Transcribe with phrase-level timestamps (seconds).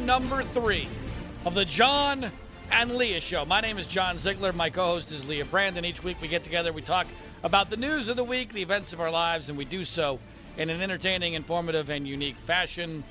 [0.00, 0.88] Number three
[1.44, 2.30] of the John
[2.70, 3.44] and Leah Show.
[3.44, 4.52] My name is John Ziegler.
[4.52, 5.84] My co host is Leah Brandon.
[5.84, 7.06] Each week we get together, we talk
[7.42, 10.18] about the news of the week, the events of our lives, and we do so
[10.56, 13.02] in an entertaining, informative, and unique fashion.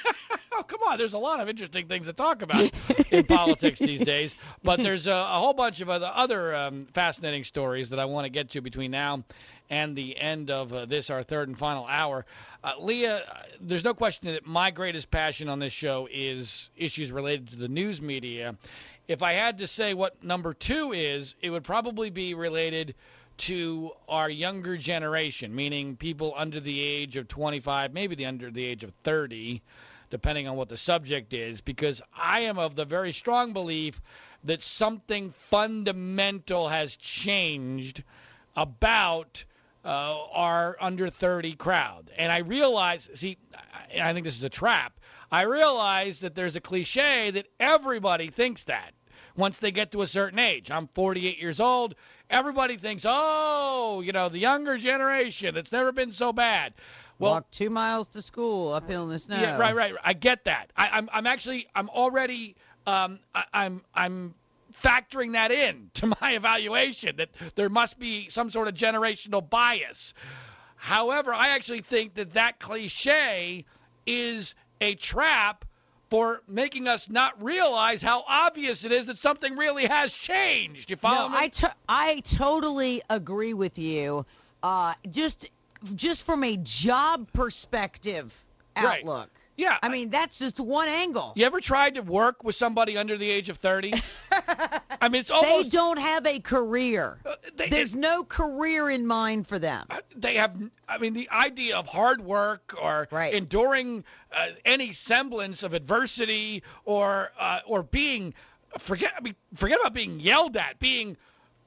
[0.58, 0.98] oh, come on.
[0.98, 2.72] There's a lot of interesting things to talk about
[3.12, 4.36] in politics these days.
[4.64, 8.26] But there's a, a whole bunch of other, other um, fascinating stories that I want
[8.26, 9.24] to get to between now
[9.70, 12.26] and the end of uh, this, our third and final hour.
[12.64, 13.24] Uh, Leah,
[13.60, 17.68] there's no question that my greatest passion on this show is issues related to the
[17.68, 18.56] news media.
[19.08, 22.96] If I had to say what number two is, it would probably be related
[23.38, 28.66] to our younger generation, meaning people under the age of 25, maybe the under the
[28.66, 29.62] age of 30,
[30.10, 34.02] depending on what the subject is, because I am of the very strong belief
[34.44, 38.04] that something fundamental has changed
[38.56, 39.44] about
[39.88, 42.12] uh, our under 30 crowd.
[42.18, 43.38] And I realize, see,
[44.00, 45.00] I think this is a trap.
[45.32, 48.94] I realize that there's a cliche that everybody thinks that
[49.38, 50.72] once they get to a certain age.
[50.72, 51.96] I'm 48 years old.
[52.30, 56.74] Everybody thinks, oh, you know, the younger generation, it's never been so bad.
[57.20, 59.40] Well, Walk two miles to school uphill in the snow.
[59.40, 59.94] Yeah, right, right.
[60.04, 60.72] I get that.
[60.76, 64.36] I, I'm, I'm actually, I'm already, um, I, I'm, I'm
[64.82, 70.14] factoring that in to my evaluation that there must be some sort of generational bias.
[70.76, 73.66] However, I actually think that that cliche
[74.06, 75.66] is a trap
[76.10, 80.90] for making us not realize how obvious it is that something really has changed.
[80.90, 81.38] You follow no, me?
[81.38, 84.26] I, to- I totally agree with you.
[84.64, 85.50] Uh, just
[85.94, 88.34] just from a job perspective
[88.76, 89.18] outlook.
[89.18, 89.30] Right.
[89.58, 89.78] Yeah.
[89.82, 91.34] I mean, that's just one angle.
[91.36, 93.94] You ever tried to work with somebody under the age of 30?
[94.48, 95.72] I mean, it's almost.
[95.72, 97.18] They don't have a career.
[97.26, 99.86] Uh, they, There's it, no career in mind for them.
[99.90, 100.56] Uh, they have,
[100.88, 103.34] I mean, the idea of hard work or right.
[103.34, 104.04] enduring
[104.36, 108.34] uh, any semblance of adversity or uh, or being,
[108.80, 111.18] forget, I mean, forget about being yelled at, being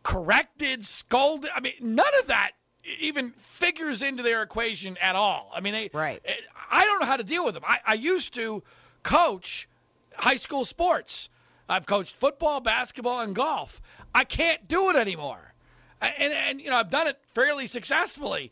[0.03, 1.51] corrected, scolded.
[1.55, 2.53] I mean, none of that
[3.01, 5.51] even figures into their equation at all.
[5.55, 6.21] I mean, they, right.
[6.25, 6.35] Eh,
[6.71, 7.65] I don't know how to deal with them.
[7.67, 8.63] I, I used to
[9.03, 9.69] coach
[10.15, 11.29] high school sports.
[11.71, 13.81] I've coached football, basketball, and golf.
[14.15, 15.55] I can't do it anymore.
[16.01, 18.51] And, and you know, I've done it fairly successfully.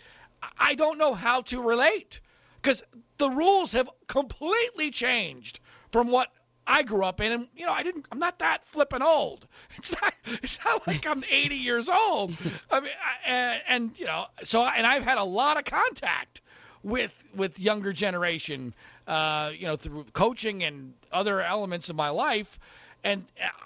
[0.58, 2.20] I don't know how to relate
[2.62, 2.82] because
[3.18, 6.30] the rules have completely changed from what
[6.66, 8.06] I grew up in, and you know, I didn't.
[8.12, 9.46] I'm not that flippin' old.
[9.78, 10.14] It's not.
[10.42, 12.36] It's not like I'm 80 years old.
[12.70, 16.42] I mean, I, and, and you know, so and I've had a lot of contact
[16.82, 18.74] with with younger generation,
[19.06, 22.58] uh, you know, through coaching and other elements of my life,
[23.04, 23.24] and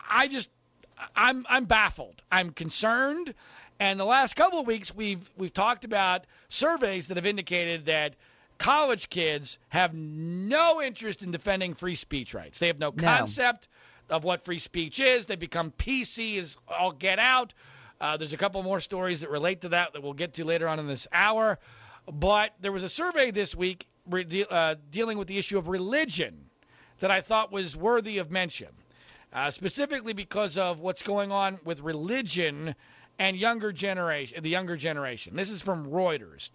[0.08, 0.50] I just,
[1.16, 2.22] I'm I'm baffled.
[2.30, 3.34] I'm concerned.
[3.80, 8.14] And the last couple of weeks, we've we've talked about surveys that have indicated that
[8.58, 12.58] college kids have no interest in defending free speech rights.
[12.58, 13.68] They have no concept
[14.08, 14.16] no.
[14.16, 15.26] of what free speech is.
[15.26, 17.54] They become PC as all get out.
[18.00, 20.68] Uh, there's a couple more stories that relate to that that we'll get to later
[20.68, 21.58] on in this hour.
[22.10, 26.50] But there was a survey this week re- uh, dealing with the issue of religion
[27.00, 28.68] that I thought was worthy of mention,
[29.32, 32.74] uh, specifically because of what's going on with religion
[33.22, 35.36] and younger generation, the younger generation.
[35.36, 36.50] This is from Reuters.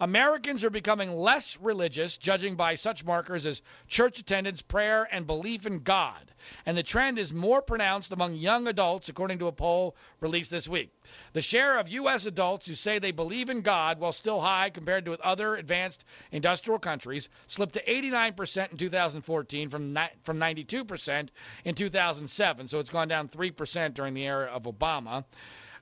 [0.00, 5.64] Americans are becoming less religious, judging by such markers as church attendance, prayer, and belief
[5.64, 6.30] in God.
[6.66, 10.68] And the trend is more pronounced among young adults, according to a poll released this
[10.68, 10.90] week.
[11.32, 12.26] The share of U.S.
[12.26, 16.78] adults who say they believe in God, while still high compared to other advanced industrial
[16.78, 21.28] countries, slipped to 89% in 2014 from, from 92%
[21.64, 22.68] in 2007.
[22.68, 25.24] So it's gone down 3% during the era of Obama.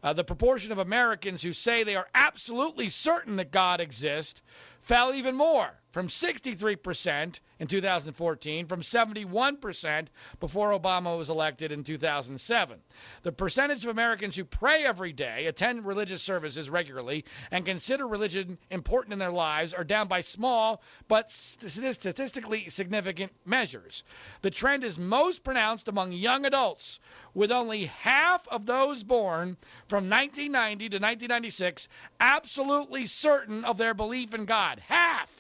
[0.02, 4.40] Uh, the proportion of Americans who say they are absolutely certain that God exists
[4.88, 10.06] fell even more from 63% in 2014 from 71%
[10.38, 12.78] before Obama was elected in 2007.
[13.22, 18.58] The percentage of Americans who pray every day, attend religious services regularly, and consider religion
[18.70, 24.04] important in their lives are down by small but statistically significant measures.
[24.42, 27.00] The trend is most pronounced among young adults,
[27.34, 29.56] with only half of those born
[29.88, 31.88] from 1990 to 1996
[32.20, 34.77] absolutely certain of their belief in God.
[34.80, 35.30] Half!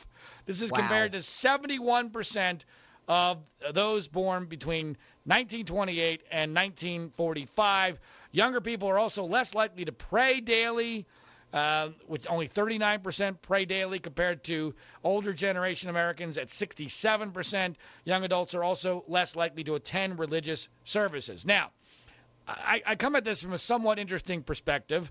[0.46, 0.78] This is wow.
[0.78, 2.60] compared to 71%
[3.06, 3.38] of
[3.72, 7.98] those born between 1928 and 1945.
[8.32, 11.06] Younger people are also less likely to pray daily.
[11.52, 17.74] uh, with only 39% pray daily compared to older generation Americans at 67%.
[18.04, 21.46] Young adults are also less likely to attend religious services.
[21.46, 21.70] Now,
[22.46, 25.10] I, I come at this from a somewhat interesting perspective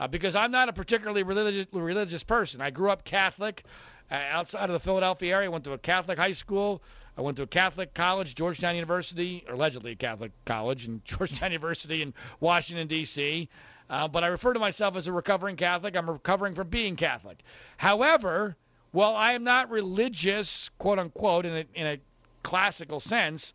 [0.00, 2.60] uh, because I'm not a particularly religious, religious person.
[2.60, 3.64] I grew up Catholic
[4.10, 5.48] uh, outside of the Philadelphia area.
[5.48, 6.82] I went to a Catholic high school.
[7.16, 11.52] I went to a Catholic college, Georgetown University, or allegedly a Catholic college, and Georgetown
[11.52, 13.48] University in Washington D.C.
[13.90, 15.96] Uh, but I refer to myself as a recovering Catholic.
[15.96, 17.42] I'm recovering from being Catholic.
[17.76, 18.56] However,
[18.92, 21.98] while I am not religious, quote unquote, in a, in a
[22.42, 23.52] classical sense,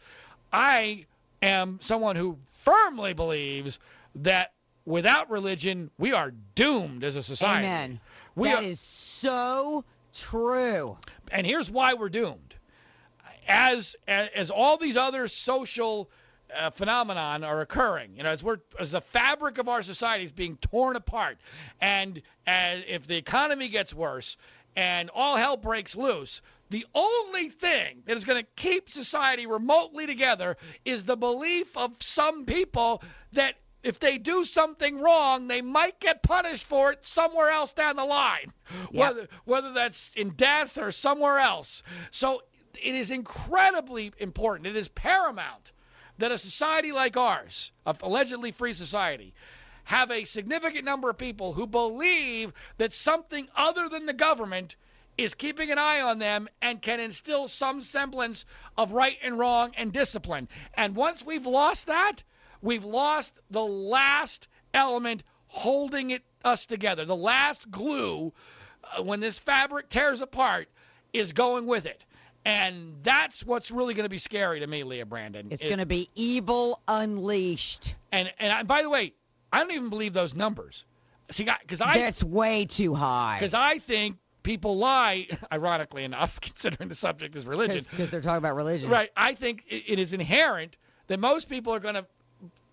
[0.51, 1.05] I
[1.41, 3.79] am someone who firmly believes
[4.15, 4.51] that
[4.87, 7.67] without religion, we are doomed as a society.
[7.67, 7.99] Amen.
[8.35, 10.97] We that are, is so true.
[11.31, 12.55] and here's why we're doomed.
[13.47, 16.09] As as, as all these other social
[16.55, 20.31] uh, phenomenon are occurring, you know, as we're as the fabric of our society is
[20.31, 21.37] being torn apart,
[21.81, 24.37] and and if the economy gets worse
[24.75, 30.05] and all hell breaks loose, the only thing that is going to keep society remotely
[30.05, 30.55] together
[30.85, 33.01] is the belief of some people
[33.33, 37.95] that if they do something wrong, they might get punished for it somewhere else down
[37.95, 38.51] the line,
[38.91, 38.91] Yep.
[38.91, 41.83] whether whether that's in death or somewhere else.
[42.11, 42.41] So
[42.73, 44.67] it is incredibly important.
[44.67, 45.71] It is paramount
[46.17, 49.33] that a society like ours, a allegedly free society,
[49.83, 54.75] have a significant number of people who believe that something other than the government
[55.17, 58.45] is keeping an eye on them and can instill some semblance
[58.77, 60.47] of right and wrong and discipline.
[60.73, 62.21] And once we've lost that,
[62.61, 67.05] we've lost the last element holding it us together.
[67.05, 68.33] The last glue
[68.97, 70.67] uh, when this fabric tears apart
[71.13, 72.03] is going with it.
[72.45, 75.47] And that's what's really going to be scary to me, Leah Brandon.
[75.51, 77.95] It's It- going to be evil unleashed.
[78.11, 79.13] and and I, by the way,
[79.51, 80.85] I don't even believe those numbers.
[81.31, 83.35] See, because I That's way too high.
[83.37, 85.27] because I think people lie.
[85.51, 88.89] Ironically enough, considering the subject is religion, Because they're talking about religion.
[88.89, 89.09] right?
[89.17, 90.77] I think it, it is inherent
[91.07, 92.05] that most people are going to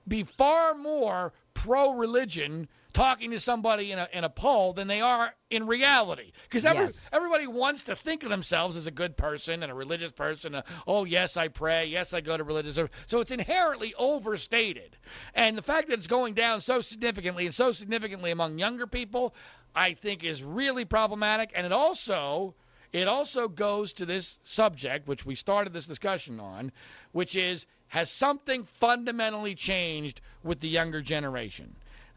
[0.06, 5.34] be far more pro-religion talking to somebody in a in a poll than they are
[5.50, 6.30] in reality.
[6.44, 7.10] Because every, Yes.
[7.12, 10.54] everybody wants to think of themselves as a good person and a religious person.
[10.54, 11.86] A, oh yes, I pray.
[11.86, 12.78] Yes, I go to religious.
[13.06, 14.96] So it's inherently overstated.
[15.34, 19.34] And the fact that it's going down so significantly and so significantly among younger people,
[19.74, 21.50] I think is really problematic.
[21.54, 22.54] And it also
[22.92, 26.70] it also goes to this subject, which we started this discussion on,
[27.10, 31.72] which is has something fundamentally changed with the younger generation?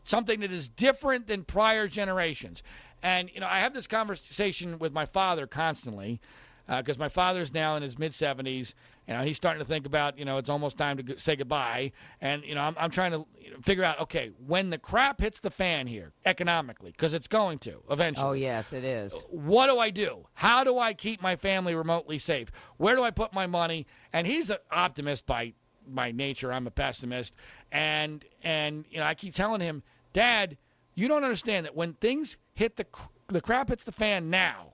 [0.06, 2.64] Something that is different than prior generations.
[3.04, 6.20] And, you know, I have this conversation with my father constantly
[6.68, 8.74] uh, because my father's now in his mid 70s.
[9.08, 11.36] You know, he's starting to think about, you know, it's almost time to go- say
[11.36, 11.92] goodbye.
[12.22, 15.22] And, you know, I'm, I'm trying to you know, figure out, okay, when the crap
[15.22, 19.14] hits the fan here economically, because it's going to eventually Oh, yes, it is.
[19.30, 20.26] what do I do?
[20.34, 22.50] How do I keep my family remotely safe?
[22.78, 23.86] Where do I put my money?
[24.12, 25.54] And he's an optimist by
[25.94, 26.52] by nature.
[26.52, 27.34] I'm a pessimist,
[27.72, 30.58] and and you know I keep telling him, Dad,
[30.96, 32.86] you don't understand that when things hit the
[33.28, 34.74] the crap hits the fan now.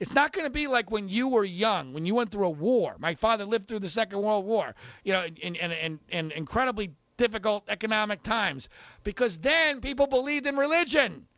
[0.00, 2.50] It's not going to be like when you were young, when you went through a
[2.50, 2.96] war.
[2.98, 6.92] My father lived through the Second World War, you know, in in in, in incredibly
[7.16, 8.68] difficult economic times,
[9.04, 11.28] because then people believed in religion.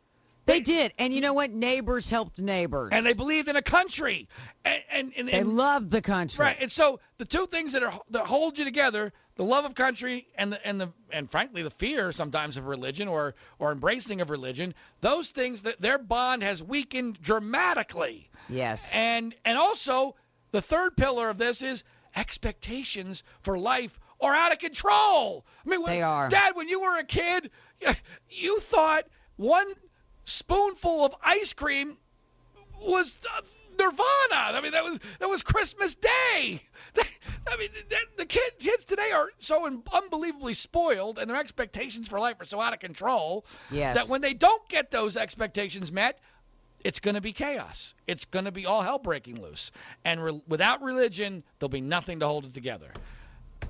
[0.45, 0.93] They did.
[0.99, 1.51] And you know what?
[1.51, 2.89] Neighbors helped neighbors.
[2.93, 4.27] and they believed in a country
[4.63, 6.43] and and, and, They loved the country.
[6.45, 9.75] right and so the two things that are that hold you together the love of
[9.75, 14.21] country and the and the and frankly the fear sometimes of religion or or embracing
[14.21, 18.91] of religion those things that their bond has weakened dramatically Yes.
[18.93, 20.15] and and also
[20.51, 21.83] the third pillar of this is
[22.15, 25.45] expectations for life are out of control.
[25.65, 26.29] I mean, when- They are.
[26.29, 27.51] Dad, when you were a kid,
[28.29, 29.03] you thought
[29.35, 29.67] one
[30.25, 31.97] spoonful of ice cream
[32.81, 33.41] was uh,
[33.79, 34.57] nirvana.
[34.57, 36.61] I mean, that was that was Christmas Day.
[36.97, 42.07] I mean, that, the kid, kids today are so un- unbelievably spoiled, and their expectations
[42.07, 43.95] for life are so out of control Yes.
[43.95, 46.19] that when they don't get those expectations met,
[46.83, 47.93] it's going to be chaos.
[48.07, 49.71] It's going to be all hell breaking loose.
[50.03, 52.91] And re- without religion, there'll be nothing to hold it together.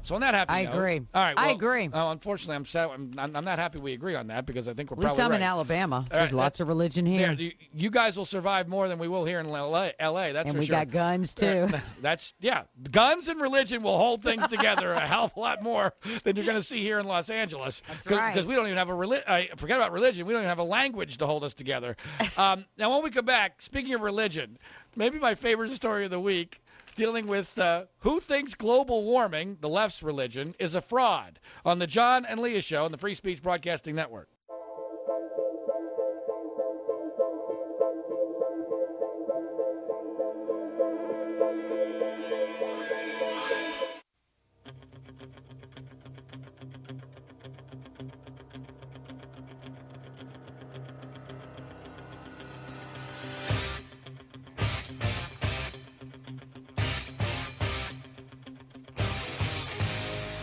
[0.05, 0.97] So on that happy I note- agree.
[1.13, 1.33] All right.
[1.37, 1.89] I agree.
[1.91, 2.89] Oh, unfortunately, I'm sad.
[2.91, 5.19] I'm, I'm I'm not happy we agree on that because I think we're At least
[5.19, 5.47] I'm in right.
[5.47, 6.01] Alabama.
[6.01, 7.31] right, There's that- lots of religion There, here.
[7.33, 9.89] you, you guys will survive more than we will here in LA.
[9.99, 10.75] LA that's and for we sure.
[10.77, 11.69] got guns too.
[12.01, 12.63] That's yeah.
[12.91, 15.93] Guns and religion will hold things together a hell of a lot more
[16.23, 17.81] than you're going to see here in Los Angeles.
[17.87, 18.33] That's Cause, right.
[18.33, 20.25] Because we don't even have a reli- uh, forget about religion.
[20.25, 21.95] We don't even have a language to hold us together.
[22.37, 24.57] Um, now, when we come back, speaking of religion,
[24.95, 26.61] maybe my favorite story of the week.
[26.95, 31.87] Dealing with uh, who thinks global warming, the left's religion, is a fraud on the
[31.87, 34.29] John and Leah Show on the Free Speech Broadcasting Network.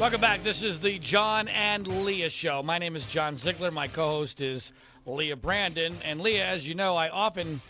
[0.02, 0.42] Welcome back.
[0.42, 2.61] This is the John and Leah Show.
[2.61, 3.71] My name is John Ziegler.
[3.71, 4.73] My co-host is
[5.06, 5.97] Leah Brandon.
[6.04, 7.61] And Leah, as you know, I often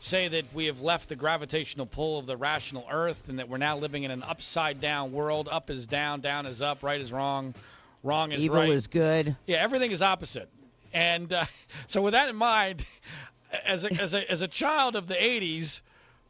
[0.00, 3.58] say that we have left the gravitational pull of the rational Earth, and that we're
[3.58, 5.46] now living in an upside-down world.
[5.52, 7.54] Up is down, down is up, right is wrong,
[8.02, 8.70] wrong is Evil right.
[8.70, 9.36] is good.
[9.46, 10.48] Yeah, everything is opposite.
[10.94, 11.44] And uh,
[11.86, 12.86] so, with that in mind,
[13.66, 15.82] as a, as a as a child of the '80s,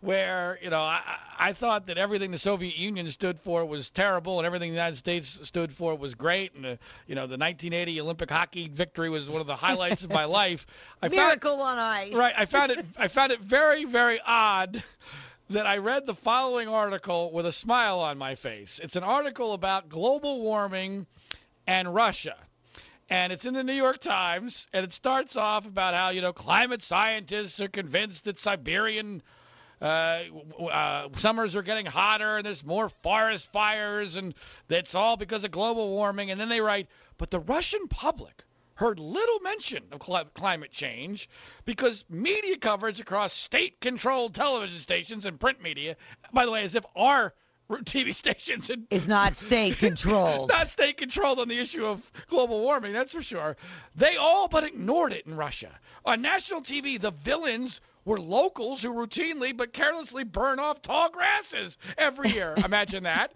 [0.04, 1.00] where you know I,
[1.38, 4.96] I thought that everything the Soviet Union stood for was terrible, and everything the United
[4.96, 9.28] States stood for was great, and uh, you know the 1980 Olympic hockey victory was
[9.28, 10.66] one of the highlights of my life.
[11.02, 12.14] I Miracle found, on ice.
[12.14, 14.82] Right, I found it I found it very very odd
[15.50, 18.80] that I read the following article with a smile on my face.
[18.82, 21.06] It's an article about global warming
[21.66, 22.37] and Russia
[23.11, 26.32] and it's in the New York Times, and it starts off about how you know
[26.32, 29.23] climate scientists are convinced that Siberian
[29.84, 30.22] uh,
[30.70, 34.34] uh, summers are getting hotter, and there's more forest fires, and
[34.66, 36.30] that's all because of global warming.
[36.30, 36.88] And then they write,
[37.18, 38.44] but the Russian public
[38.76, 41.28] heard little mention of cl- climate change
[41.66, 45.96] because media coverage across state-controlled television stations and print media,
[46.32, 47.34] by the way, as if our
[47.70, 50.50] TV stations and is not state controlled.
[50.50, 53.56] it's not state controlled on the issue of global warming, that's for sure.
[53.96, 55.70] They all but ignored it in Russia.
[56.06, 61.78] On national TV, the villains were locals who routinely but carelessly burn off tall grasses
[61.96, 62.54] every year.
[62.64, 63.32] Imagine that.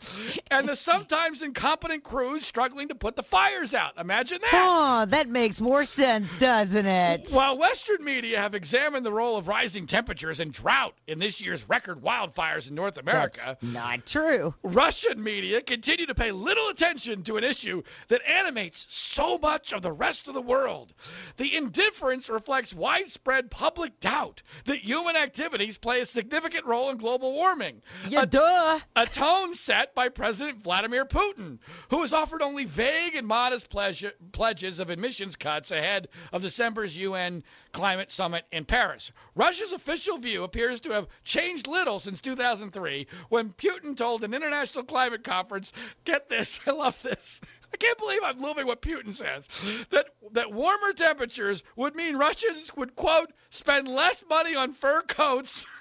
[0.50, 3.92] And the sometimes incompetent crews struggling to put the fires out.
[3.98, 4.50] Imagine that.
[4.52, 7.30] Oh, that makes more sense, doesn't it?
[7.30, 11.68] While Western media have examined the role of rising temperatures and drought in this year's
[11.68, 14.54] record wildfires in North America, That's not true.
[14.62, 19.82] Russian media continue to pay little attention to an issue that animates so much of
[19.82, 20.92] the rest of the world.
[21.36, 27.32] The indifference reflects widespread public doubt that human activities play a significant role in global
[27.32, 27.82] warming.
[28.08, 28.80] Yeah, a, duh.
[28.96, 31.58] a tone set by President Vladimir Putin,
[31.90, 36.96] who has offered only vague and modest pledge, pledges of emissions cuts ahead of December's
[36.96, 39.12] UN climate summit in Paris.
[39.34, 44.84] Russia's official view appears to have changed little since 2003 when Putin told an international
[44.84, 45.72] climate conference,
[46.04, 47.40] get this, I love this.
[47.72, 49.48] I can't believe I'm loving what Putin says.
[49.90, 55.66] That that warmer temperatures would mean Russians would quote spend less money on fur coats.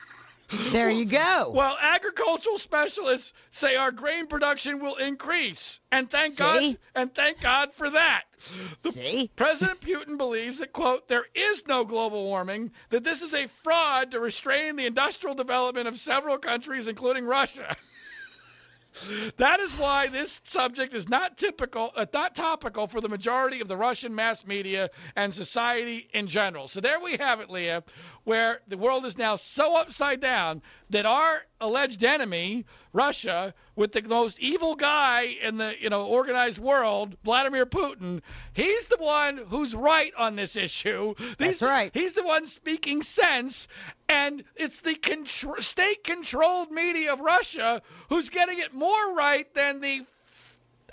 [0.71, 1.51] There you go.
[1.53, 6.37] Well, agricultural specialists say our grain production will increase, and thank See?
[6.37, 8.23] God, and thank God for that.
[8.81, 9.31] The See?
[9.35, 14.11] President Putin believes that quote there is no global warming, that this is a fraud
[14.11, 17.75] to restrain the industrial development of several countries, including Russia.
[19.37, 23.67] That is why this subject is not typical, uh, not topical for the majority of
[23.67, 26.67] the Russian mass media and society in general.
[26.67, 27.83] So there we have it, Leah,
[28.23, 34.01] where the world is now so upside down that our alleged enemy, Russia, with the
[34.03, 38.21] most evil guy in the you know organized world, Vladimir Putin,
[38.53, 41.13] he's the one who's right on this issue.
[41.37, 41.91] That's He's- right.
[41.93, 43.67] He's the one speaking sense,
[44.09, 50.05] and it's the contr- state-controlled media of Russia who's getting it more right than the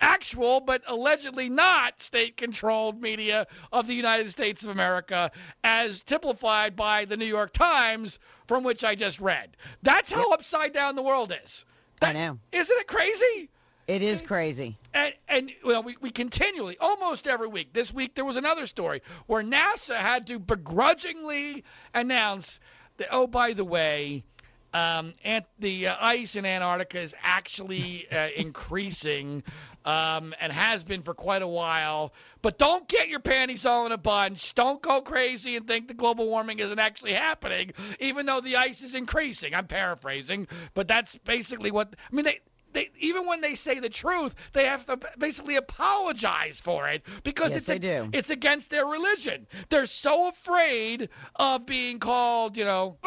[0.01, 5.31] actual but allegedly not state-controlled media of the United States of America,
[5.63, 9.57] as typified by the New York Times, from which I just read.
[9.83, 11.65] That's how upside down the world is.
[12.03, 12.39] I know.
[12.53, 13.49] Isn't it crazy?
[13.87, 14.79] It is crazy.
[14.95, 17.73] And, and well, we, we continually, almost every week.
[17.73, 22.61] This week there was another story where NASA had to begrudgingly announce
[22.97, 24.25] that, oh, by the way,
[24.73, 29.45] um, and the uh, ice in Antarctica is actually uh, increasing
[29.85, 32.13] um, and has been for quite a while.
[32.43, 34.55] But don't get your panties all in a bunch.
[34.55, 38.83] Don't go crazy and think the global warming isn't actually happening, even though the ice
[38.83, 39.55] is increasing.
[39.55, 42.25] I'm paraphrasing, but that's basically what I mean.
[42.25, 42.41] They
[42.73, 47.51] they, even when they say the truth, they have to basically apologize for it because
[47.53, 48.09] Yes, it's they do.
[48.13, 49.47] it's against their religion.
[49.69, 52.99] They're so afraid of being called, you know,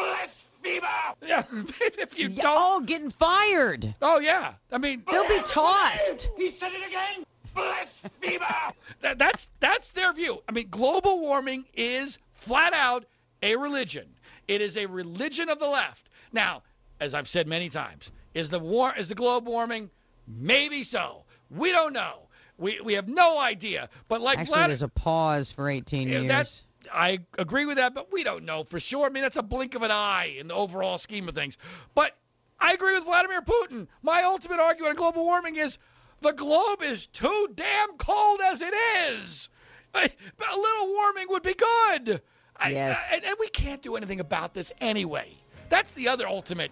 [0.62, 1.26] blasphemer.
[1.26, 1.44] Yeah,
[1.98, 2.56] if you Yeah, don't.
[2.58, 3.94] oh, getting fired.
[4.02, 6.30] Oh yeah, I mean, They'll be tossed.
[6.36, 7.24] he said it again.
[7.54, 8.72] Blasphemer.
[9.02, 10.42] that, that's that's their view.
[10.48, 13.04] I mean, global warming is flat out
[13.42, 14.06] a religion.
[14.46, 16.08] It is a religion of the left.
[16.32, 16.62] Now,
[17.00, 19.90] as I've said many times, is the war is the globe warming?
[20.26, 21.24] Maybe so.
[21.50, 22.20] We don't know.
[22.58, 23.88] We we have no idea.
[24.08, 26.28] But like Actually, Vlad- there's a pause for 18 years.
[26.28, 29.06] that's I agree with that, but we don't know for sure.
[29.06, 31.58] I mean, that's a blink of an eye in the overall scheme of things.
[31.94, 32.16] But
[32.60, 33.86] I agree with Vladimir Putin.
[34.02, 35.78] My ultimate argument on global warming is
[36.20, 38.74] the globe is too damn cold as it
[39.10, 39.48] is.
[39.94, 40.08] A
[40.56, 42.22] little warming would be good.
[42.68, 42.98] Yes.
[43.10, 45.32] I- and, and we can't do anything about this anyway.
[45.68, 46.70] That's the other ultimate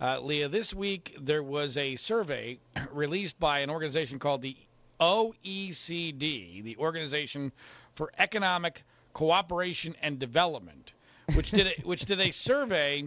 [0.00, 2.58] Uh, Leah, this week there was a survey
[2.92, 4.56] released by an organization called the
[4.98, 7.52] OECD, the Organization
[7.94, 10.92] for Economic Cooperation and Development,
[11.34, 13.04] which did a, which did a survey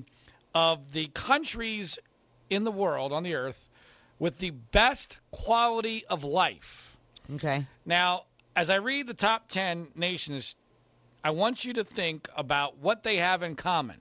[0.54, 1.98] of the countries
[2.52, 3.70] in the world on the earth
[4.20, 6.96] with the best quality of life.
[7.34, 7.66] Okay.
[7.86, 8.26] Now,
[8.56, 10.56] as I read the top 10 nations,
[11.24, 13.98] I want you to think about what they have in common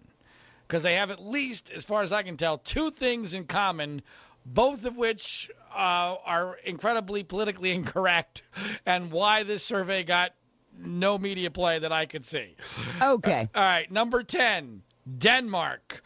[0.67, 4.03] because they have at least, as far as I can tell, two things in common,
[4.45, 8.43] both of which uh, are incredibly politically incorrect,
[8.87, 10.33] and why this survey got
[10.79, 12.57] no media play that I could see.
[13.01, 13.49] Okay.
[13.55, 14.83] All right, number 10,
[15.19, 16.03] Denmark.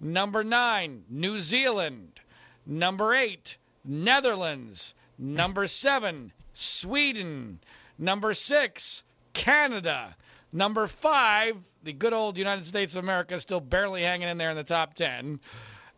[0.00, 2.20] Number 9, New Zealand.
[2.66, 4.94] Number 8, Netherlands.
[5.18, 7.60] Number 7, Sweden.
[7.98, 9.02] Number 6,
[9.34, 10.16] Canada.
[10.52, 14.50] Number 5, the good old United States of America is still barely hanging in there
[14.50, 15.40] in the top 10.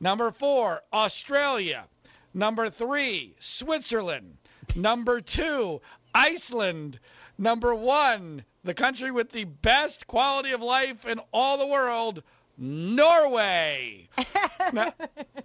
[0.03, 1.85] Number four, Australia.
[2.35, 4.37] Number three, Switzerland.
[4.75, 5.81] Number two,
[6.13, 6.99] Iceland.
[7.39, 12.25] Number one, the country with the best quality of life in all the world,
[12.59, 14.09] Norway.
[14.73, 14.93] now,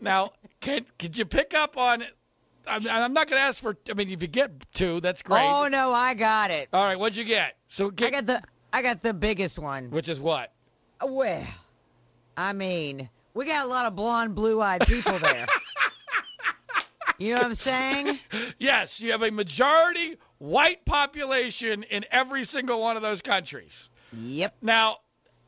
[0.01, 2.03] now, can could you pick up on?
[2.65, 3.77] I'm, I'm not going to ask for.
[3.89, 5.43] I mean, if you get two, that's great.
[5.43, 6.69] Oh no, I got it.
[6.73, 7.57] All right, what'd you get?
[7.67, 8.41] So get, I got the
[8.73, 9.89] I got the biggest one.
[9.91, 10.51] Which is what?
[11.03, 11.45] Well,
[12.35, 15.47] I mean, we got a lot of blonde, blue-eyed people there.
[17.17, 18.19] you know what I'm saying?
[18.59, 23.89] Yes, you have a majority white population in every single one of those countries.
[24.13, 24.55] Yep.
[24.61, 24.97] Now,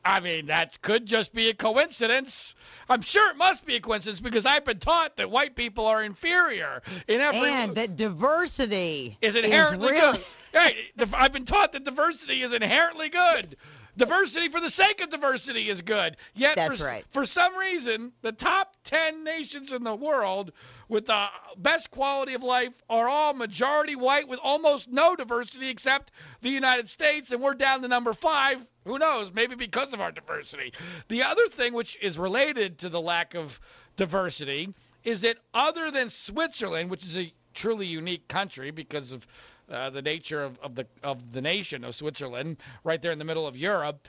[0.04, 2.54] I mean, that could just be a coincidence.
[2.88, 6.02] I'm sure it must be a coincidence because I've been taught that white people are
[6.02, 10.16] inferior in every and that diversity is inherently is really...
[10.18, 10.26] good.
[10.52, 13.56] Hey, I've been taught that diversity is inherently good.
[13.96, 16.16] Diversity for the sake of diversity is good.
[16.34, 17.04] Yet That's for, right.
[17.10, 20.52] for some reason, the top 10 nations in the world
[20.88, 21.26] with the
[21.58, 26.88] best quality of life are all majority white with almost no diversity except the United
[26.88, 28.66] States, and we're down to number five.
[28.86, 29.32] Who knows?
[29.32, 30.72] Maybe because of our diversity.
[31.08, 33.60] The other thing, which is related to the lack of
[33.96, 34.72] diversity,
[35.04, 39.26] is that other than Switzerland, which is a truly unique country because of
[39.70, 43.24] uh, the nature of, of the of the nation of Switzerland, right there in the
[43.24, 44.08] middle of Europe,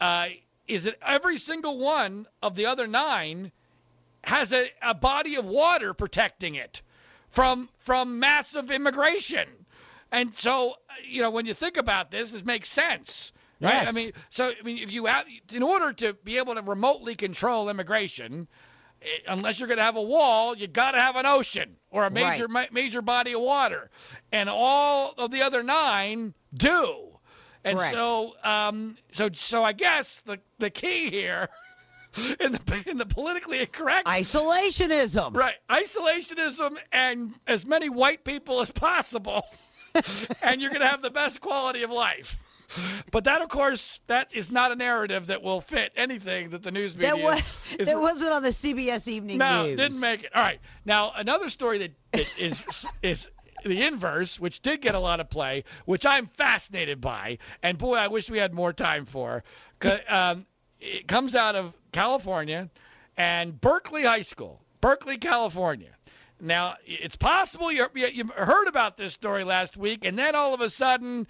[0.00, 0.26] uh,
[0.68, 3.50] is that every single one of the other nine
[4.24, 6.82] has a, a body of water protecting it
[7.30, 9.48] from from massive immigration.
[10.12, 10.74] And so,
[11.08, 13.32] you know, when you think about this, this makes sense.
[13.60, 13.74] Right?
[13.74, 13.88] Yes.
[13.88, 17.14] I mean, so I mean, if you have, in order to be able to remotely
[17.14, 18.48] control immigration,
[19.26, 22.10] unless you're going to have a wall, you got to have an ocean or a
[22.10, 22.72] major right.
[22.72, 23.90] ma- major body of water,
[24.32, 27.06] and all of the other nine do.
[27.62, 27.92] And Correct.
[27.92, 31.48] so, um, so, so I guess the the key here,
[32.40, 35.34] in the in the politically incorrect, isolationism.
[35.34, 39.44] right, isolationism and as many white people as possible,
[40.42, 42.38] and you're going to have the best quality of life.
[43.10, 46.70] But that, of course, that is not a narrative that will fit anything that the
[46.70, 47.16] news media.
[47.16, 47.42] That was
[47.78, 49.76] is, that wasn't on the CBS Evening no, News.
[49.76, 50.30] didn't make it.
[50.34, 50.60] All right.
[50.84, 52.62] Now another story that, that is
[53.02, 53.28] is
[53.64, 57.96] the inverse, which did get a lot of play, which I'm fascinated by, and boy,
[57.96, 59.44] I wish we had more time for.
[60.08, 60.44] Um,
[60.78, 62.68] it comes out of California
[63.16, 65.90] and Berkeley High School, Berkeley, California.
[66.40, 70.60] Now, it's possible you you heard about this story last week, and then all of
[70.60, 71.26] a sudden,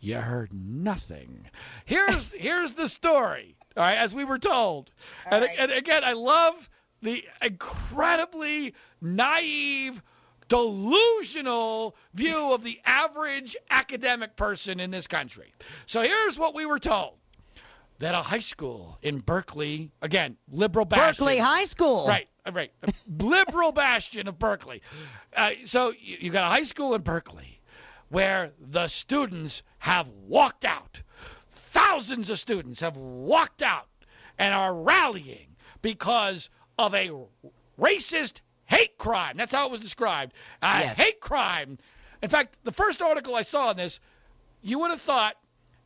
[0.00, 1.46] you heard nothing.
[1.84, 3.56] Here's here's the story.
[3.76, 4.90] All right, as we were told.
[5.30, 5.56] And, right.
[5.58, 6.68] and again, I love
[7.02, 10.02] the incredibly naive,
[10.48, 15.54] delusional view of the average academic person in this country.
[15.86, 17.14] So here's what we were told
[18.00, 21.24] that a high school in Berkeley, again, liberal bastion.
[21.24, 22.08] Berkeley High School.
[22.08, 22.72] Right, right.
[23.18, 24.82] liberal bastion of Berkeley.
[25.36, 27.59] Uh, so you, you got a high school in Berkeley
[28.10, 31.00] where the students have walked out.
[31.72, 33.86] Thousands of students have walked out
[34.38, 37.10] and are rallying because of a
[37.78, 39.36] racist hate crime.
[39.36, 40.34] That's how it was described.
[40.62, 40.96] A Yes.
[40.96, 41.78] hate crime.
[42.22, 44.00] In fact, the first article I saw on this,
[44.62, 45.36] you would have thought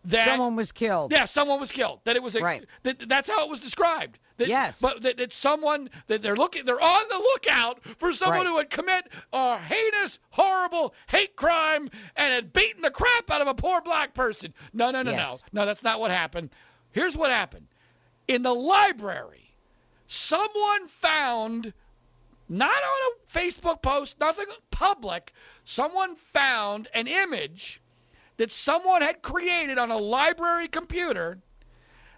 [0.07, 1.13] that Someone was killed.
[1.13, 2.01] yeah, someone was killed.
[2.05, 2.65] That it was a, Right.
[2.83, 4.19] that that's how it was described.
[4.37, 4.81] That, Yes.
[4.81, 8.47] But that, that someone that they're looking they're on the lookout for someone Right.
[8.47, 13.47] who would commit a heinous, horrible hate crime and had beaten the crap out of
[13.49, 14.53] a poor black person.
[14.73, 15.43] No, no, no, Yes.
[15.53, 15.63] no.
[15.63, 16.51] No, that's not what happened.
[16.91, 17.67] Here's what happened.
[18.29, 19.55] In the library,
[20.07, 21.73] someone found
[22.49, 25.33] not on a Facebook post, nothing public,
[25.65, 27.81] someone found an image
[28.37, 31.39] that someone had created on a library computer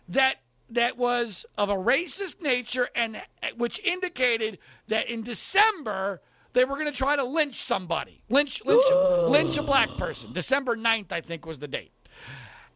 [0.09, 0.37] that
[0.71, 3.23] that was of a racist nature and
[3.57, 6.21] which indicated that in December
[6.55, 8.23] they were going to try to lynch somebody.
[8.31, 8.85] Lynch lynch
[9.29, 10.33] lynch a black person.
[10.33, 11.93] December 9th I think was the date.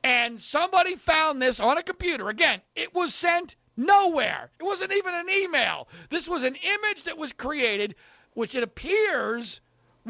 [0.04, 2.28] And somebody found this on a computer.
[2.28, 4.50] Again, it was sent nowhere.
[4.58, 5.88] It wasn't even an email.
[6.08, 7.94] This was an image that was created
[8.34, 9.60] which it appears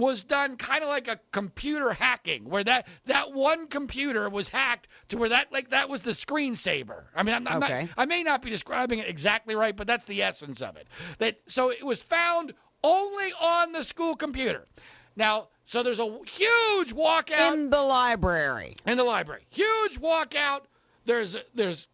[0.01, 4.89] was done kind of like a computer hacking, where that that one computer was hacked
[5.11, 7.03] to where that like that was the screensaver.
[7.15, 7.83] I mean, I'm, I'm Okay.
[7.83, 10.89] not, I may not be describing it exactly right, but that's the essence of it.
[11.19, 14.67] That so it was found only on the school computer.
[15.17, 18.75] Now, so there's a huge walkout In the library.
[18.87, 19.43] in the library.
[19.51, 20.63] Huge walkout.
[21.05, 21.87] There's there's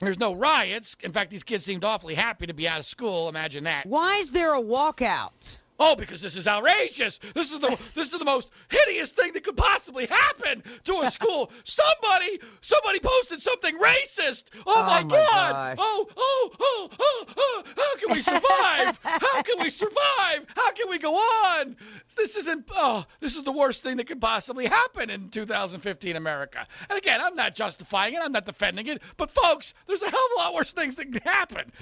[0.00, 0.96] there's no riots.
[1.02, 3.28] In fact, these kids seemed awfully happy to be out of school.
[3.28, 3.86] Imagine that.
[3.86, 5.56] Why is there a walkout?
[5.78, 7.18] Oh, because this is outrageous.
[7.34, 11.10] This is the this is the most hideous thing that could possibly happen to a
[11.10, 11.50] school.
[11.64, 14.44] somebody somebody posted something racist.
[14.66, 15.76] Oh, Oh, my, my God.
[15.78, 17.62] Oh, oh, oh, oh, oh.
[17.76, 19.00] How can we survive?
[19.02, 20.46] How can we survive?
[20.54, 21.76] How can we go on?
[22.16, 26.66] This isn't oh, this is the worst thing that could possibly happen in 2015 America.
[26.88, 28.20] And again, I'm not justifying it.
[28.22, 29.02] I'm not defending it.
[29.16, 31.72] But folks, there's a hell of a lot worse things that can happen.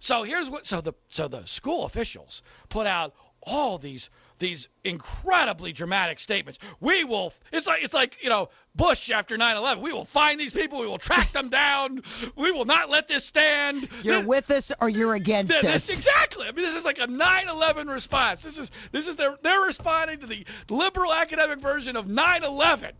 [0.00, 5.72] So here's what so the so the school officials put out all these these incredibly
[5.72, 6.58] dramatic statements.
[6.80, 9.80] We will it's like it's like, you know, Bush after 9/11.
[9.80, 12.02] We will find these people, we will track them down.
[12.34, 13.88] We will not let this stand.
[14.02, 15.86] You're This- with us or you're against Th- us.
[15.86, 16.46] this- exactly.
[16.46, 18.42] I mean, this is like a 9/11 response.
[18.42, 22.92] This is this is their they're responding to the liberal academic version of 9/11.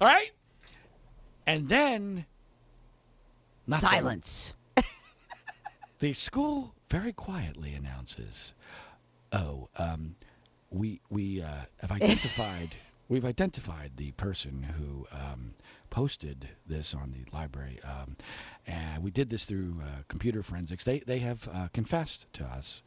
[0.00, 0.30] All right?
[1.46, 2.24] And then.
[3.78, 4.52] Silence.
[6.04, 8.52] The school very quietly announces,
[9.32, 10.16] "Oh, um,
[10.68, 12.74] we we uh, have identified
[13.08, 15.54] we've identified the person who um,
[15.88, 18.18] posted this on the library, um,
[18.66, 20.84] and we did this through uh, computer forensics.
[20.84, 22.82] They they have uh, confessed to us."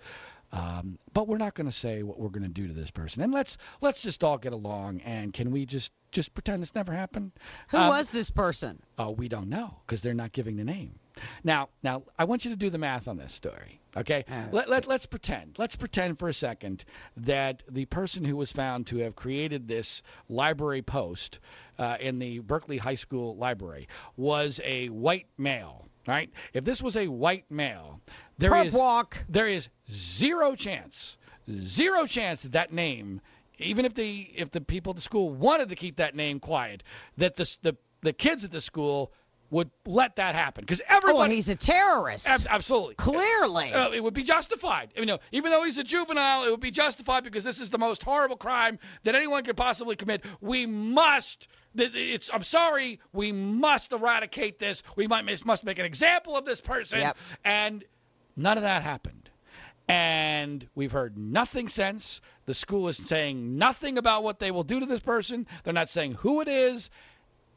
[0.51, 3.23] Um, but we're not going to say what we're going to do to this person,
[3.23, 5.01] and let's let's just all get along.
[5.01, 7.32] And can we just just pretend this never happened?
[7.69, 8.80] Who Um, was this person?
[8.99, 10.99] Oh, we don't know because they're not giving the name.
[11.43, 13.80] Now, now I want you to do the math on this story.
[13.95, 15.56] Okay, let, let, let's pretend.
[15.58, 16.86] Let's pretend for a second
[17.17, 21.39] that the person who was found to have created this library post
[21.80, 25.86] uh, in the Berkeley High School library was a white male.
[26.08, 26.30] Right?
[26.53, 27.99] If this was a white male,
[28.38, 29.17] there Perp is walk.
[29.27, 31.17] there is zero chance,
[31.51, 33.19] zero chance that that name,
[33.58, 36.84] even if the if the people at the school wanted to keep that name quiet,
[37.17, 39.12] that the the the kids at the school
[39.50, 42.28] would let that happen because Oh, he's a terrorist.
[42.28, 42.96] Ab- absolutely.
[42.96, 43.72] Clearly.
[43.74, 44.92] Uh, it would be justified.
[44.96, 47.78] You know, even though he's a juvenile, it would be justified because this is the
[47.78, 50.24] most horrible crime that anyone could possibly commit.
[50.42, 51.48] We must.
[51.76, 52.30] It's.
[52.34, 53.00] I'm sorry.
[53.14, 54.84] We must eradicate this.
[54.96, 57.00] We might must make an example of this person.
[57.00, 57.18] Yep.
[57.46, 57.84] And
[58.36, 59.30] none of that happened.
[59.88, 62.20] And we've heard nothing since.
[62.46, 65.48] The school is saying nothing about what they will do to this person.
[65.64, 66.90] They're not saying who it is.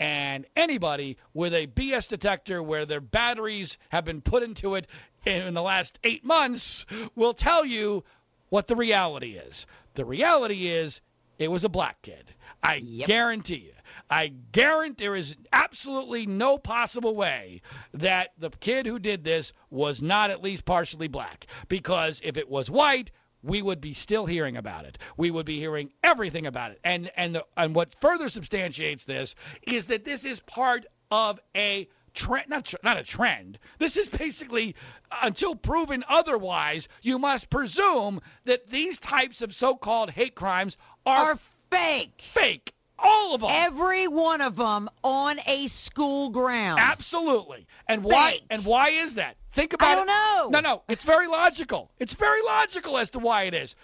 [0.00, 4.86] And anybody with a BS detector where their batteries have been put into it
[5.26, 8.02] in the last eight months will tell you
[8.48, 9.66] what the reality is.
[9.94, 11.02] The reality is
[11.38, 12.32] it was a black kid.
[12.62, 13.08] I Yep.
[13.08, 13.72] guarantee you.
[14.08, 17.60] I guarantee there is absolutely no possible way
[17.94, 21.46] that the kid who did this was not at least partially black.
[21.68, 23.10] Because if it was white,
[23.42, 24.98] we would be still hearing about it.
[25.16, 26.80] We would be hearing everything about it.
[26.84, 31.88] And and the, and what further substantiates this is that this is part of a
[32.14, 33.58] trend, not tr- not a trend.
[33.78, 34.74] This is basically
[35.22, 40.76] until proven otherwise, you must presume that these types of so-called hate crimes
[41.06, 41.38] are, Are
[41.70, 42.20] fake.
[42.32, 42.72] fake.
[43.02, 43.50] All of them.
[43.52, 46.80] Every one of them on a school ground.
[46.80, 47.66] Absolutely.
[47.86, 48.32] And why?
[48.32, 48.44] Fake.
[48.50, 49.36] And why is that?
[49.52, 50.12] Think about I don't it.
[50.12, 50.48] know.
[50.50, 50.82] No, no.
[50.88, 51.90] It's very logical.
[51.98, 53.74] It's very logical as to why it is.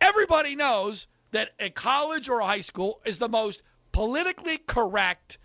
[0.00, 5.38] Everybody knows that a college or a high school is the most politically correct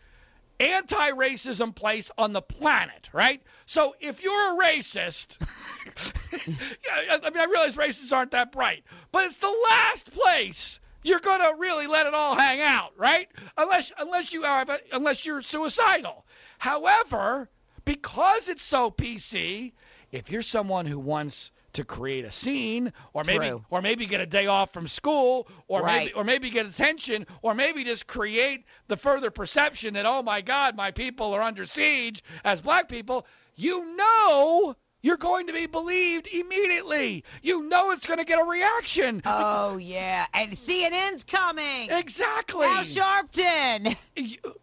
[0.59, 3.41] anti-racism place on the planet, right?
[3.65, 5.37] So if you're a racist,
[6.85, 11.19] yeah, I mean I realize racists aren't that bright, but it's the last place you're
[11.19, 13.27] gonna really let it all hang out, right?
[13.57, 16.25] Unless unless you are unless you're suicidal.
[16.57, 17.49] However,
[17.85, 19.71] because it's so PC,
[20.11, 23.63] if you're someone who wants to create a scene or maybe True.
[23.69, 25.99] or maybe get a day off from school or Right.
[26.05, 30.41] maybe or maybe get attention or maybe just create the further perception that oh my
[30.41, 35.65] god my people are under siege as black people you know you're going to be
[35.65, 41.89] believed immediately you know it's going to get a reaction Oh yeah, and CNN's coming.
[41.91, 43.95] exactly Al Sharpton.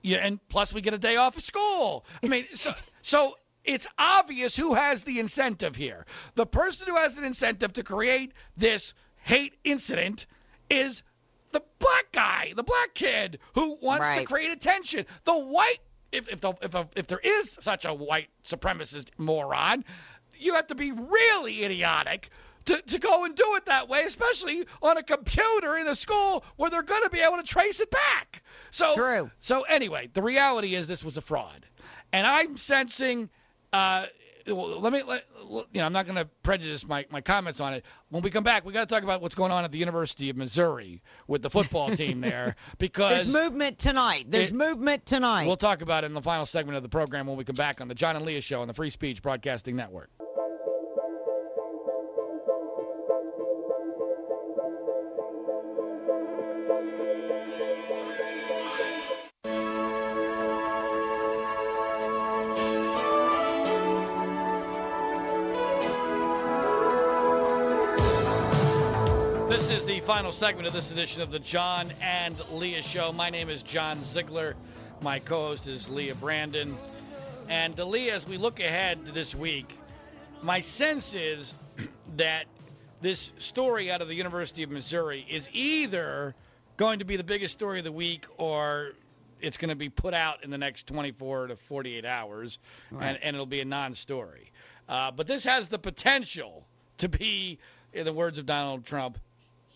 [0.02, 2.04] yeah, and plus we get a day off of school.
[2.22, 6.06] I mean, so so it's obvious who has the incentive here.
[6.34, 10.26] The person who has an incentive to create this hate incident
[10.70, 11.02] is
[11.52, 15.06] the black guy, the black kid who wants to create attention.
[15.24, 15.78] The white,
[16.12, 19.84] if if the, if, a, if there is such a white supremacist moron,
[20.38, 22.30] you have to be really idiotic.
[22.66, 26.44] To, to go and do it that way, especially on a computer in a school
[26.56, 28.42] where they're going to be able to trace it back.
[28.72, 29.30] So True.
[29.38, 31.64] so anyway, the reality is this was a fraud,
[32.12, 33.30] and I'm sensing.
[33.72, 34.06] Uh,
[34.46, 37.84] let me let, you know I'm not going to prejudice my, my comments on it.
[38.10, 40.30] When we come back, we got to talk about what's going on at the University
[40.30, 44.26] of Missouri with the football team there because There's movement tonight.
[44.28, 45.46] There's It- movement tonight.
[45.46, 47.80] we'll talk about it in the final segment of the program when we come back
[47.80, 50.10] on the John and Leah Show on the Free Speech Broadcasting Network.
[69.66, 73.12] This is the final segment of this edition of the John and Leah Show.
[73.12, 74.54] My name is John Ziegler.
[75.02, 76.78] My co-host is Leah Brandon.
[77.48, 79.76] And uh, Leah, as we look ahead to this week,
[80.40, 81.56] my sense is
[82.16, 82.46] that
[83.00, 86.36] this story out of the University of Missouri is either
[86.76, 88.92] going to be the biggest story of the week or
[89.40, 92.60] it's going to be put out in the next 24 to 48 hours
[93.00, 94.52] and, and it'll be a non-story.
[94.88, 96.64] Uh, but this has the potential
[96.98, 97.58] to be,
[97.92, 99.18] in the words of Donald Trump,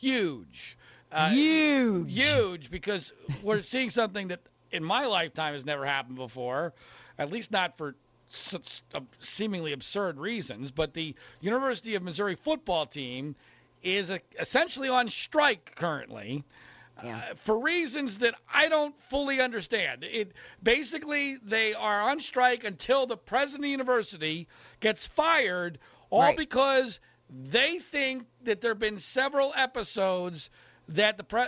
[0.01, 0.77] huge.
[1.13, 2.13] Uh, Huge.
[2.17, 6.73] Huge because we're seeing something that in my lifetime has never happened before,
[7.19, 7.97] at least not for
[8.29, 10.71] such uh, seemingly absurd reasons.
[10.71, 13.35] But the University of Missouri football team
[13.83, 16.45] is a, essentially on strike currently.
[17.03, 17.17] Yeah.
[17.17, 20.05] Uh, for reasons that I don't fully understand.
[20.05, 20.33] It
[20.63, 24.49] basically they are on strike until the president of the university
[24.81, 25.79] gets fired,
[26.11, 26.37] all Right.
[26.37, 27.01] because
[27.33, 30.51] they think that there have been several episodes
[30.89, 31.47] that the pre-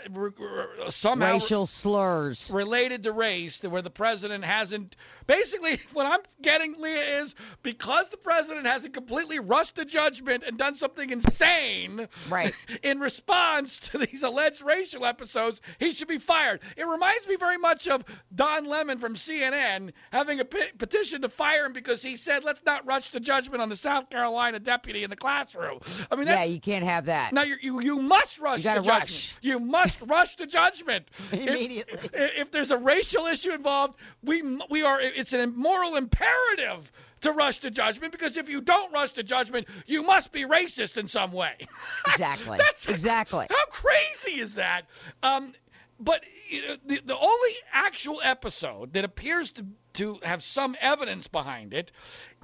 [0.91, 2.51] somehow Racial slurs.
[2.55, 4.95] related to race where the president hasn't
[5.27, 10.59] basically what I'm getting Leah is because the president hasn't completely rushed to judgment and
[10.59, 12.55] done something insane Right.
[12.83, 17.59] in response to these alleged racial episodes he should be fired it reminds me very
[17.59, 22.17] much of Don Lemon from CNN having a pe- petition to fire him because he
[22.17, 26.17] said let's not rush to judgment on the South Carolina deputy in the classroom I
[26.17, 27.33] mean Yeah, you can't have that.
[27.33, 29.01] now you you must rush You gotta to judgment.
[29.03, 29.32] rush.
[29.41, 31.99] You must rush to judgment Immediately.
[32.13, 36.91] If, if there's a racial issue involved, we we are it's a moral imperative
[37.23, 40.97] to rush to judgment because if you don't rush to judgment, you must be racist
[40.97, 41.55] in some way.
[42.07, 42.59] Exactly.
[42.59, 43.47] That's Exactly.
[43.49, 44.87] How crazy is that?
[45.23, 45.53] Um,
[45.99, 51.29] but you know, the the only actual episode that appears to to have some evidence
[51.29, 51.93] behind it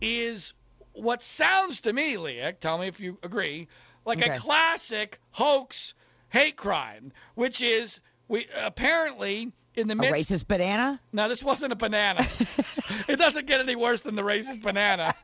[0.01, 0.55] is
[0.93, 2.53] what sounds to me, Leah.
[2.53, 3.69] Tell me if you agree,
[4.05, 4.35] like Okay.
[4.35, 5.95] a classic hoax
[6.31, 10.33] hate crime, which is we apparently in the A midst.
[10.33, 11.01] racist banana?
[11.13, 12.27] Now this wasn't a banana.
[13.09, 15.15] it doesn't get any worse than the racist banana,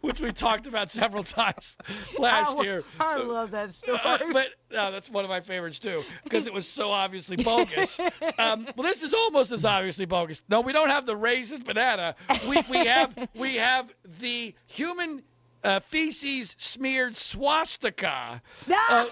[0.00, 1.76] which we talked about several times
[2.18, 2.84] last I, year.
[3.00, 3.98] I love that story.
[4.02, 7.98] Uh, but no, that's one of my favorites too, because it was so obviously bogus.
[8.38, 10.42] Um, well, this is almost as obviously bogus.
[10.48, 12.14] No, we don't have the racist banana.
[12.48, 15.22] We we have we have the human
[15.64, 18.40] uh, feces smeared swastika.
[18.70, 19.06] Uh,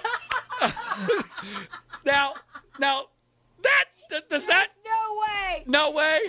[2.05, 2.35] now
[2.79, 3.05] now
[3.63, 5.65] that th- does that no way.
[5.67, 6.21] no way.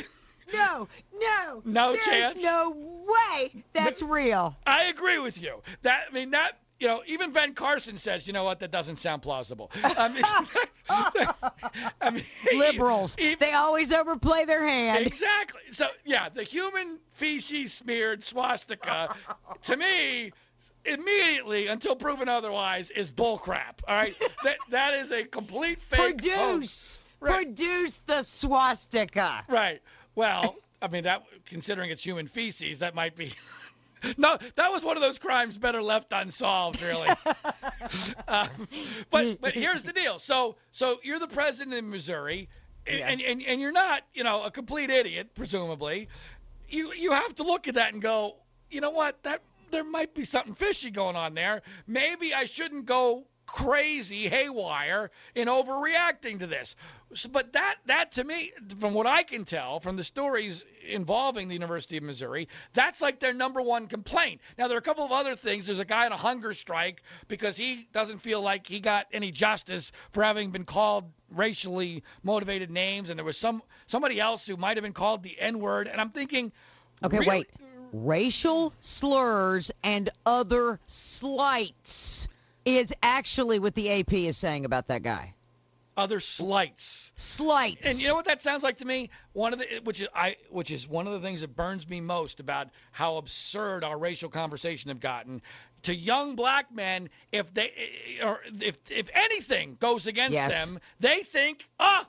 [0.54, 0.88] no,
[1.20, 1.62] no.
[1.66, 2.44] No There's chance?
[2.44, 4.56] No way that's real.
[4.66, 5.62] I agree with you.
[5.84, 8.98] That I mean that you know even Ben Carson says you know what that doesn't
[8.98, 9.72] sound plausible.
[9.84, 10.24] I mean,
[12.02, 12.24] I mean
[12.56, 13.16] Liberals.
[13.20, 15.06] even- they always overplay their hand.
[15.08, 15.62] Exactly.
[15.72, 19.16] So yeah, the human feces smeared swastika,
[19.64, 20.32] to me,
[20.86, 23.80] immediately until proven otherwise, is bullcrap.
[23.88, 26.00] All right, that that is a complete fake.
[26.00, 26.22] hoax.
[26.26, 27.00] Produce.
[27.20, 27.46] Right.
[27.46, 29.44] Produce the swastika.
[29.48, 29.82] Right.
[30.16, 33.32] Well, I mean that considering it's human feces, that might be.
[34.18, 37.10] No, that was one of those crimes better left unsolved, really.
[38.28, 38.68] um,
[39.10, 40.20] but but here's the deal.
[40.20, 42.50] So so you're the president in Missouri,
[42.88, 43.08] and, Yeah.
[43.10, 46.10] and, and and you're not you know a complete idiot, presumably.
[46.70, 48.36] You you have to look at that and go,
[48.70, 49.22] you know what?
[49.24, 51.62] That there might be something fishy going on there.
[51.88, 56.76] Maybe I shouldn't go crazy haywire in overreacting to this.
[57.14, 61.48] So, but that that to me, from what I can tell from the stories involving
[61.48, 64.42] the University of Missouri, that's like their number one complaint.
[64.58, 65.66] Now there are a couple of other things.
[65.66, 69.32] There's a guy on a hunger strike because he doesn't feel like he got any
[69.32, 74.58] justice for having been called racially motivated names, and there was some somebody else who
[74.58, 75.88] might have been called the N-word.
[75.88, 76.52] And I'm thinking,
[77.04, 77.30] Okay, really?
[77.40, 77.50] wait.
[77.92, 82.28] Racial slurs and other slights
[82.66, 85.34] is actually what the AP is saying about that guy.
[85.96, 87.12] Other slights.
[87.16, 87.88] Slights.
[87.88, 89.12] And you know what that sounds like to me?
[89.34, 92.02] One of the which is I which is one of the things that burns me
[92.02, 95.44] most about how absurd our racial conversation have gotten.
[95.84, 97.72] To young black men, if they
[98.24, 100.52] or if if anything goes against Yes.
[100.52, 102.08] them, they think, ah,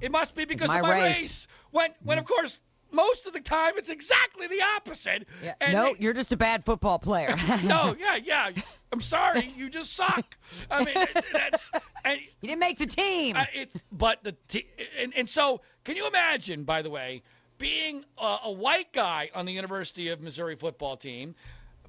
[0.00, 1.48] it must be because my of my race." race.
[1.72, 5.26] When when of course most of the time it's exactly the opposite.
[5.42, 5.54] Yeah.
[5.72, 7.34] No, they- you're just a bad football player.
[7.64, 8.50] no, yeah, yeah.
[8.92, 10.36] I'm sorry, you just suck.
[10.70, 10.94] I mean,
[11.32, 11.70] that's
[12.04, 13.36] and You didn't make the team.
[13.36, 14.66] uh, it's but the t-
[14.98, 17.22] and, and so can you imagine by the way
[17.58, 21.34] being a, a white guy on the University of Missouri football team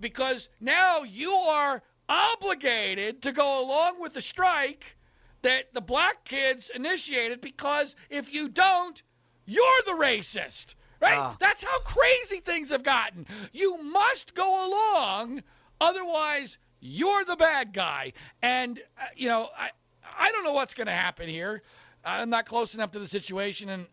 [0.01, 4.97] because now you are obligated to go along with the strike
[5.41, 9.01] that the black kids initiated because if you don't
[9.45, 11.35] you're the racist right Ah.
[11.39, 15.43] that's how crazy things have gotten you must go along
[15.81, 19.69] otherwise you're the bad guy and uh, you know I
[20.17, 21.62] I don't know what's going to happen here
[22.05, 23.85] I'm not close enough to the situation and,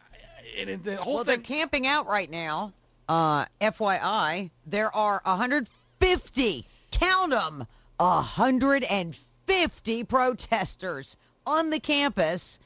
[0.57, 2.73] and the whole well, they're camping out right now.
[3.09, 7.67] Uh, FYI, there are 150, count them,
[7.99, 11.17] 150 protesters
[11.47, 12.59] on the campus.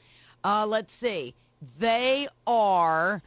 [0.43, 1.33] Uh, let's see.
[1.79, 3.21] They are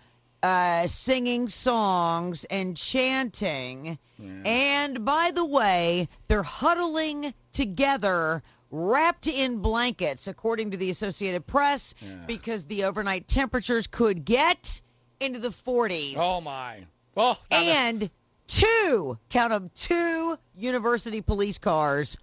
[0.44, 3.98] uh, singing songs and chanting.
[4.44, 11.94] And by the way, they're huddling together, wrapped in blankets, according to the Associated Press,
[12.00, 12.14] Yeah.
[12.26, 14.80] because the overnight temperatures could get
[15.18, 16.16] into the 40s.
[16.18, 18.10] oh my well the- and
[18.46, 22.16] two, count them, two university police cars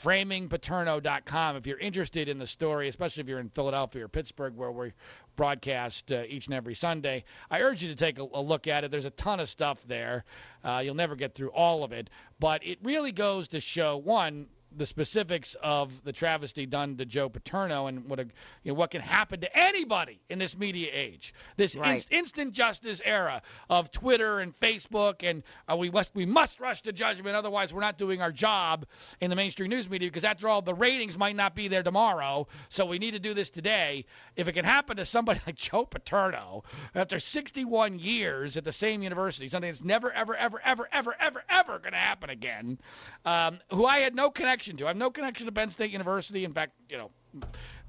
[0.01, 1.55] FramingPaterno.com.
[1.55, 4.91] If you're interested in the story, especially if you're in Philadelphia or Pittsburgh, where we
[5.35, 8.83] broadcast uh, each and every Sunday, I urge you to take a, a look at
[8.83, 8.91] it.
[8.91, 10.25] There's a ton of stuff there.
[10.63, 12.09] Uh, you'll never get through all of it,
[12.39, 14.47] but it really goes to show one
[14.77, 18.23] the specifics of the travesty done to Joe Paterno and what a,
[18.63, 21.95] you know, what can happen to anybody in this media age, this Right.
[21.95, 26.81] inst- instant justice era of Twitter and Facebook, and uh, we must we must rush
[26.83, 28.85] to judgment, otherwise we're not doing our job
[29.21, 32.47] in the mainstream news media because after all, the ratings might not be there tomorrow,
[32.69, 34.05] so we need to do this today.
[34.35, 36.63] If it can happen to somebody like Joe Paterno
[36.93, 41.43] after 61 years at the same university, something that's never ever ever ever ever ever
[41.49, 42.79] ever going to happen again,
[43.25, 44.85] um, who I had no connection to.
[44.85, 46.43] I have no connection to Penn State University.
[46.45, 47.11] In fact, you know.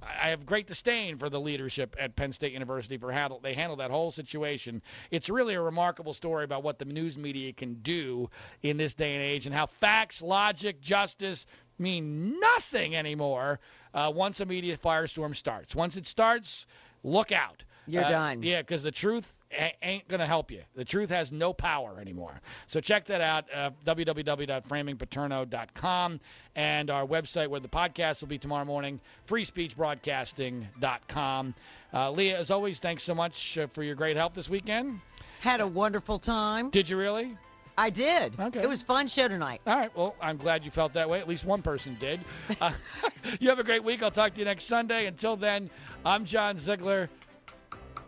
[0.02, 3.78] I have great disdain for the leadership at Penn State University for how they handled
[3.80, 4.82] that whole situation.
[5.10, 8.28] It's really a remarkable story about what the news media can do
[8.62, 11.46] in this day and age and how facts, logic, justice
[11.78, 13.60] mean nothing anymore
[13.94, 15.74] uh, once a media firestorm starts.
[15.74, 16.66] Once it starts,
[17.04, 17.64] look out.
[17.86, 18.42] You're Uh, done.
[18.42, 19.32] Yeah, because the truth
[19.82, 20.62] ain't going to help you.
[20.74, 22.40] The truth has no power anymore.
[22.66, 26.20] So check that out, uh, www.framingpaterno.com,
[26.54, 31.54] and our website where the podcast will be tomorrow morning, freespeechbroadcasting.com.
[31.94, 35.00] Uh, Leah, as always, thanks so much uh, for your great help this weekend.
[35.40, 36.70] Had a wonderful time.
[36.70, 37.36] Did you really?
[37.78, 38.40] I did.
[38.40, 38.62] Okay.
[38.62, 39.60] It was a fun show tonight.
[39.66, 39.94] All right.
[39.94, 41.20] Well, I'm glad you felt that way.
[41.20, 42.20] At least one person did.
[42.58, 42.72] Uh,
[43.40, 44.02] you have a great week.
[44.02, 45.04] I'll talk to you next Sunday.
[45.06, 45.68] Until then,
[46.06, 47.10] I'm John Ziegler.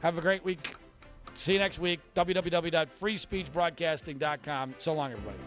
[0.00, 0.74] Have a great week.
[1.38, 2.00] See you next week.
[2.16, 4.74] www.freespeechbroadcasting.com.
[4.78, 5.38] So long, everybody.